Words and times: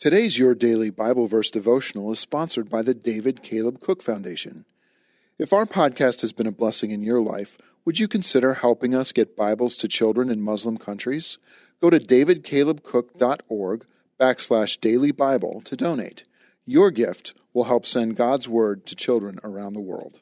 Today's 0.00 0.38
Your 0.38 0.54
Daily 0.54 0.88
Bible 0.88 1.26
Verse 1.26 1.50
devotional 1.50 2.10
is 2.10 2.18
sponsored 2.18 2.70
by 2.70 2.80
the 2.80 2.94
David 2.94 3.42
Caleb 3.42 3.80
Cook 3.80 4.02
Foundation. 4.02 4.64
If 5.38 5.52
our 5.52 5.66
podcast 5.66 6.22
has 6.22 6.32
been 6.32 6.46
a 6.46 6.52
blessing 6.52 6.90
in 6.90 7.02
your 7.02 7.20
life, 7.20 7.58
would 7.84 8.00
you 8.00 8.08
consider 8.08 8.54
helping 8.54 8.94
us 8.94 9.12
get 9.12 9.36
Bibles 9.36 9.76
to 9.76 9.88
children 9.88 10.30
in 10.30 10.40
Muslim 10.40 10.78
countries? 10.78 11.36
Go 11.82 11.90
to 11.90 11.98
davidcalebcook.org 11.98 13.84
backslash 14.18 14.80
daily 14.80 15.12
Bible 15.12 15.60
to 15.66 15.76
donate. 15.76 16.24
Your 16.64 16.90
gift 16.90 17.34
will 17.52 17.64
help 17.64 17.84
send 17.84 18.16
God's 18.16 18.48
Word 18.48 18.86
to 18.86 18.96
children 18.96 19.38
around 19.44 19.74
the 19.74 19.82
world. 19.82 20.18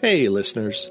Hey, 0.00 0.30
listeners. 0.30 0.90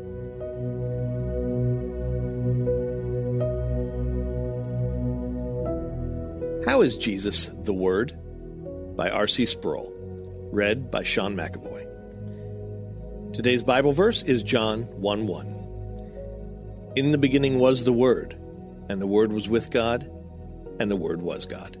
How 6.65 6.81
is 6.81 6.95
Jesus 6.95 7.49
the 7.63 7.73
Word? 7.73 8.15
by 8.95 9.09
R.C. 9.09 9.47
Sproul. 9.47 9.91
Read 10.51 10.91
by 10.91 11.01
Sean 11.01 11.35
McAvoy. 11.35 11.87
Today's 13.33 13.63
Bible 13.63 13.93
verse 13.93 14.21
is 14.21 14.43
John 14.43 14.83
1 14.83 15.25
1. 15.25 16.91
In 16.97 17.11
the 17.11 17.17
beginning 17.17 17.57
was 17.57 17.83
the 17.83 17.91
Word, 17.91 18.37
and 18.89 19.01
the 19.01 19.07
Word 19.07 19.31
was 19.31 19.49
with 19.49 19.71
God, 19.71 20.07
and 20.79 20.91
the 20.91 20.95
Word 20.95 21.23
was 21.23 21.47
God. 21.47 21.77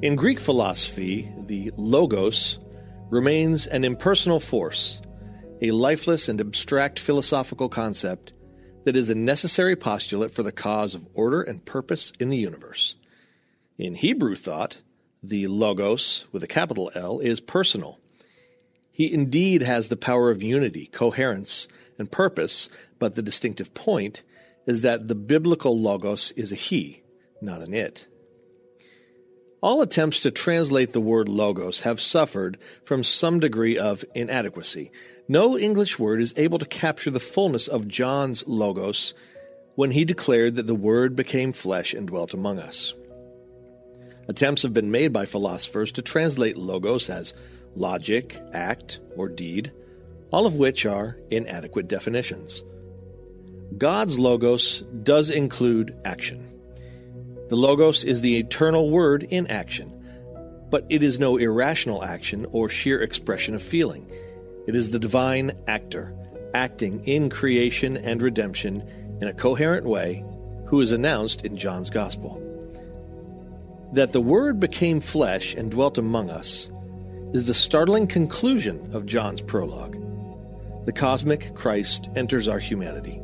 In 0.00 0.14
Greek 0.14 0.38
philosophy, 0.38 1.28
the 1.46 1.72
logos 1.76 2.60
remains 3.10 3.66
an 3.66 3.82
impersonal 3.82 4.38
force, 4.38 5.02
a 5.60 5.72
lifeless 5.72 6.28
and 6.28 6.40
abstract 6.40 7.00
philosophical 7.00 7.68
concept 7.68 8.32
that 8.84 8.96
is 8.96 9.10
a 9.10 9.14
necessary 9.14 9.76
postulate 9.76 10.32
for 10.32 10.42
the 10.42 10.52
cause 10.52 10.94
of 10.94 11.06
order 11.14 11.42
and 11.42 11.64
purpose 11.64 12.12
in 12.18 12.28
the 12.28 12.38
universe. 12.38 12.94
In 13.76 13.94
Hebrew 13.94 14.34
thought, 14.34 14.78
the 15.22 15.46
Logos, 15.46 16.24
with 16.32 16.42
a 16.42 16.48
capital 16.48 16.90
L, 16.94 17.18
is 17.20 17.40
personal. 17.40 17.98
He 18.90 19.12
indeed 19.12 19.62
has 19.62 19.88
the 19.88 19.96
power 19.96 20.30
of 20.30 20.42
unity, 20.42 20.86
coherence, 20.86 21.68
and 21.98 22.10
purpose, 22.10 22.68
but 22.98 23.14
the 23.14 23.22
distinctive 23.22 23.74
point 23.74 24.22
is 24.66 24.80
that 24.82 25.08
the 25.08 25.14
biblical 25.14 25.80
Logos 25.80 26.32
is 26.32 26.52
a 26.52 26.56
he, 26.56 27.02
not 27.40 27.62
an 27.62 27.74
it. 27.74 28.06
All 29.60 29.82
attempts 29.82 30.20
to 30.20 30.30
translate 30.30 30.92
the 30.92 31.00
word 31.00 31.28
logos 31.28 31.80
have 31.80 32.00
suffered 32.00 32.58
from 32.84 33.02
some 33.02 33.40
degree 33.40 33.76
of 33.76 34.04
inadequacy, 34.14 34.92
no 35.28 35.58
English 35.58 35.98
word 35.98 36.22
is 36.22 36.32
able 36.38 36.58
to 36.58 36.64
capture 36.64 37.10
the 37.10 37.20
fullness 37.20 37.68
of 37.68 37.86
John's 37.86 38.46
logos 38.46 39.12
when 39.74 39.90
he 39.90 40.06
declared 40.06 40.56
that 40.56 40.66
the 40.66 40.74
Word 40.74 41.14
became 41.14 41.52
flesh 41.52 41.92
and 41.92 42.08
dwelt 42.08 42.32
among 42.32 42.58
us. 42.58 42.94
Attempts 44.26 44.62
have 44.62 44.72
been 44.72 44.90
made 44.90 45.12
by 45.12 45.26
philosophers 45.26 45.92
to 45.92 46.02
translate 46.02 46.56
logos 46.56 47.10
as 47.10 47.34
logic, 47.76 48.40
act, 48.54 49.00
or 49.16 49.28
deed, 49.28 49.70
all 50.32 50.46
of 50.46 50.56
which 50.56 50.86
are 50.86 51.18
inadequate 51.30 51.88
definitions. 51.88 52.64
God's 53.76 54.18
logos 54.18 54.82
does 55.02 55.28
include 55.28 55.94
action. 56.04 56.57
The 57.48 57.56
logos 57.56 58.04
is 58.04 58.20
the 58.20 58.36
eternal 58.36 58.90
word 58.90 59.22
in 59.22 59.46
action, 59.46 59.90
but 60.70 60.84
it 60.90 61.02
is 61.02 61.18
no 61.18 61.38
irrational 61.38 62.04
action 62.04 62.46
or 62.52 62.68
sheer 62.68 63.00
expression 63.00 63.54
of 63.54 63.62
feeling. 63.62 64.06
It 64.66 64.76
is 64.76 64.90
the 64.90 64.98
divine 64.98 65.52
actor, 65.66 66.14
acting 66.52 67.06
in 67.06 67.30
creation 67.30 67.96
and 67.96 68.20
redemption 68.20 68.82
in 69.22 69.28
a 69.28 69.32
coherent 69.32 69.86
way, 69.86 70.24
who 70.66 70.82
is 70.82 70.92
announced 70.92 71.46
in 71.46 71.56
John's 71.56 71.88
Gospel. 71.88 72.42
That 73.94 74.12
the 74.12 74.20
Word 74.20 74.60
became 74.60 75.00
flesh 75.00 75.54
and 75.54 75.70
dwelt 75.70 75.96
among 75.96 76.28
us 76.28 76.70
is 77.32 77.46
the 77.46 77.54
startling 77.54 78.06
conclusion 78.06 78.90
of 78.92 79.06
John's 79.06 79.40
prologue. 79.40 79.96
The 80.84 80.92
cosmic 80.92 81.54
Christ 81.54 82.10
enters 82.14 82.46
our 82.46 82.58
humanity. 82.58 83.22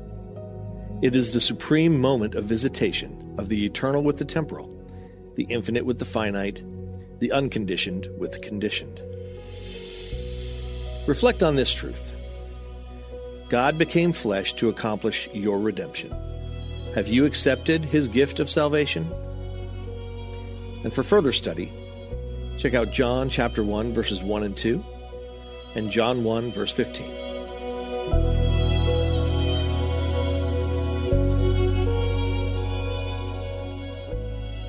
It 1.05 1.15
is 1.15 1.33
the 1.33 1.41
supreme 1.43 2.01
moment 2.01 2.35
of 2.35 2.47
visitation 2.47 3.35
of 3.37 3.51
the 3.51 3.67
eternal 3.67 4.03
with 4.03 4.17
the 4.17 4.25
temporal, 4.25 4.71
the 5.35 5.43
infinite 5.51 5.85
with 5.85 5.99
the 5.99 6.07
finite, 6.07 6.63
the 7.19 7.31
unconditioned 7.31 8.09
with 8.17 8.33
the 8.33 8.39
conditioned. 8.39 9.03
Reflect 11.07 11.43
on 11.43 11.57
this 11.57 11.71
truth 11.71 12.15
God 13.51 13.77
became 13.77 14.15
flesh 14.15 14.55
to 14.55 14.71
accomplish 14.71 15.29
your 15.35 15.59
redemption. 15.59 16.11
Have 16.95 17.09
you 17.09 17.27
accepted 17.27 17.85
his 17.85 18.09
gift 18.09 18.41
of 18.41 18.49
salvation? 18.49 19.07
And 20.85 20.95
for 20.95 21.03
further 21.03 21.33
study, 21.33 21.71
check 22.57 22.73
out 22.73 22.93
John 22.93 23.29
chapter 23.29 23.63
1 23.63 23.93
verses 23.93 24.23
1 24.23 24.43
and 24.43 24.57
2 24.57 24.83
and 25.75 25.91
John 25.91 26.25
1 26.25 26.51
verse 26.53 26.73
15. 26.73 27.24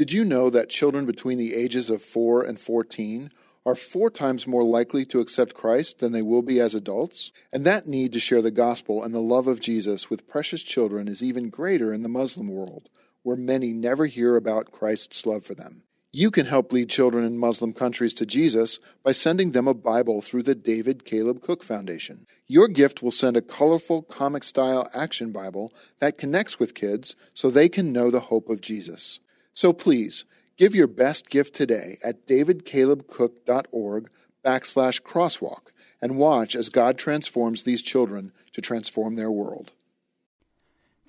Did 0.00 0.14
you 0.14 0.24
know 0.24 0.48
that 0.48 0.70
children 0.70 1.04
between 1.04 1.36
the 1.36 1.54
ages 1.54 1.90
of 1.90 2.00
4 2.00 2.42
and 2.44 2.58
14 2.58 3.30
are 3.66 3.74
four 3.74 4.08
times 4.08 4.46
more 4.46 4.64
likely 4.64 5.04
to 5.04 5.20
accept 5.20 5.52
Christ 5.52 5.98
than 5.98 6.12
they 6.12 6.22
will 6.22 6.40
be 6.40 6.58
as 6.58 6.74
adults? 6.74 7.32
And 7.52 7.66
that 7.66 7.86
need 7.86 8.14
to 8.14 8.18
share 8.18 8.40
the 8.40 8.50
gospel 8.50 9.04
and 9.04 9.12
the 9.14 9.20
love 9.20 9.46
of 9.46 9.60
Jesus 9.60 10.08
with 10.08 10.26
precious 10.26 10.62
children 10.62 11.06
is 11.06 11.22
even 11.22 11.50
greater 11.50 11.92
in 11.92 12.02
the 12.02 12.08
Muslim 12.08 12.48
world, 12.48 12.88
where 13.24 13.36
many 13.36 13.74
never 13.74 14.06
hear 14.06 14.36
about 14.36 14.72
Christ's 14.72 15.26
love 15.26 15.44
for 15.44 15.54
them. 15.54 15.82
You 16.12 16.30
can 16.30 16.46
help 16.46 16.72
lead 16.72 16.88
children 16.88 17.22
in 17.22 17.36
Muslim 17.36 17.74
countries 17.74 18.14
to 18.14 18.24
Jesus 18.24 18.78
by 19.02 19.12
sending 19.12 19.50
them 19.50 19.68
a 19.68 19.74
Bible 19.74 20.22
through 20.22 20.44
the 20.44 20.54
David 20.54 21.04
Caleb 21.04 21.42
Cook 21.42 21.62
Foundation. 21.62 22.26
Your 22.46 22.68
gift 22.68 23.02
will 23.02 23.10
send 23.10 23.36
a 23.36 23.42
colorful 23.42 24.00
comic 24.00 24.44
style 24.44 24.88
action 24.94 25.30
Bible 25.30 25.74
that 25.98 26.16
connects 26.16 26.58
with 26.58 26.74
kids 26.74 27.16
so 27.34 27.50
they 27.50 27.68
can 27.68 27.92
know 27.92 28.10
the 28.10 28.20
hope 28.20 28.48
of 28.48 28.62
Jesus. 28.62 29.20
So 29.54 29.72
please, 29.72 30.24
give 30.56 30.74
your 30.74 30.86
best 30.86 31.30
gift 31.30 31.54
today 31.54 31.98
at 32.02 32.26
davidcalebcook.org 32.26 34.10
backslash 34.44 35.02
crosswalk 35.02 35.72
and 36.00 36.16
watch 36.16 36.54
as 36.54 36.68
God 36.68 36.98
transforms 36.98 37.62
these 37.62 37.82
children 37.82 38.32
to 38.52 38.60
transform 38.60 39.16
their 39.16 39.30
world. 39.30 39.72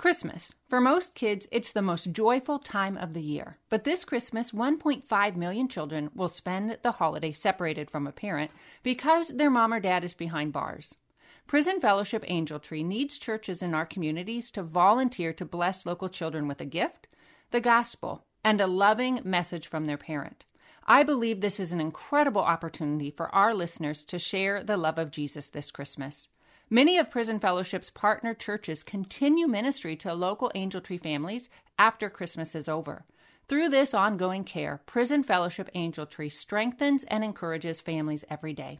Christmas. 0.01 0.55
For 0.67 0.81
most 0.81 1.13
kids, 1.13 1.47
it's 1.51 1.71
the 1.71 1.81
most 1.83 2.11
joyful 2.11 2.57
time 2.57 2.97
of 2.97 3.13
the 3.13 3.21
year. 3.21 3.57
But 3.69 3.83
this 3.83 4.03
Christmas, 4.03 4.49
1.5 4.51 5.35
million 5.35 5.67
children 5.67 6.09
will 6.15 6.27
spend 6.27 6.79
the 6.81 6.93
holiday 6.93 7.31
separated 7.31 7.91
from 7.91 8.07
a 8.07 8.11
parent 8.11 8.49
because 8.81 9.27
their 9.27 9.51
mom 9.51 9.71
or 9.71 9.79
dad 9.79 10.03
is 10.03 10.15
behind 10.15 10.53
bars. 10.53 10.97
Prison 11.45 11.79
Fellowship 11.79 12.23
Angel 12.27 12.59
Tree 12.59 12.83
needs 12.83 13.19
churches 13.19 13.61
in 13.61 13.75
our 13.75 13.85
communities 13.85 14.49
to 14.51 14.63
volunteer 14.63 15.33
to 15.33 15.45
bless 15.45 15.85
local 15.85 16.09
children 16.09 16.47
with 16.47 16.59
a 16.61 16.65
gift, 16.65 17.07
the 17.51 17.61
gospel, 17.61 18.23
and 18.43 18.59
a 18.59 18.67
loving 18.67 19.21
message 19.23 19.67
from 19.67 19.85
their 19.85 19.97
parent. 19.97 20.45
I 20.85 21.03
believe 21.03 21.41
this 21.41 21.59
is 21.59 21.71
an 21.71 21.79
incredible 21.79 22.41
opportunity 22.41 23.11
for 23.11 23.33
our 23.33 23.53
listeners 23.53 24.03
to 24.05 24.17
share 24.17 24.63
the 24.63 24.77
love 24.77 24.97
of 24.97 25.11
Jesus 25.11 25.47
this 25.49 25.71
Christmas. 25.71 26.27
Many 26.69 26.97
of 26.97 27.11
Prison 27.11 27.39
Fellowship's 27.39 27.89
partner 27.89 28.33
churches 28.33 28.81
continue 28.81 29.47
ministry 29.47 29.95
to 29.97 30.13
local 30.13 30.51
Angel 30.55 30.81
Tree 30.81 30.97
families 30.97 31.49
after 31.77 32.09
Christmas 32.09 32.55
is 32.55 32.69
over. 32.69 33.05
Through 33.47 33.69
this 33.69 33.93
ongoing 33.93 34.45
care, 34.45 34.81
Prison 34.85 35.23
Fellowship 35.23 35.69
Angel 35.73 36.05
Tree 36.05 36.29
strengthens 36.29 37.03
and 37.03 37.23
encourages 37.23 37.81
families 37.81 38.23
every 38.29 38.53
day. 38.53 38.79